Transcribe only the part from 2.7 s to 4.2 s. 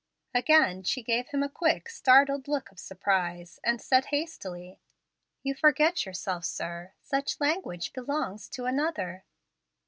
surprise, and said